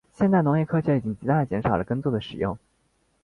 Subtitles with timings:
[0.13, 2.57] 现代农业科学已经极大地减少了耕作的使用。